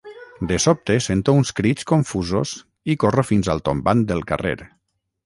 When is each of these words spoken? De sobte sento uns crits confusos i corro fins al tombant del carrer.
De 0.51 0.55
sobte 0.63 0.95
sento 1.07 1.35
uns 1.41 1.51
crits 1.59 1.87
confusos 1.91 2.53
i 2.95 2.97
corro 3.05 3.27
fins 3.31 3.51
al 3.55 3.63
tombant 3.69 4.03
del 4.15 4.25
carrer. 4.33 4.57